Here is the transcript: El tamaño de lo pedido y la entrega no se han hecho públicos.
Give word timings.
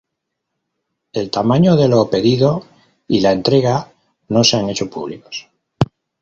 El 1.13 1.29
tamaño 1.29 1.75
de 1.75 1.87
lo 1.87 2.09
pedido 2.09 2.63
y 3.07 3.19
la 3.19 3.33
entrega 3.33 3.91
no 4.29 4.43
se 4.43 4.57
han 4.57 4.67
hecho 4.67 4.89
públicos. 4.89 5.47